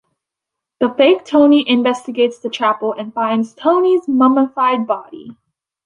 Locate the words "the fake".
0.79-1.25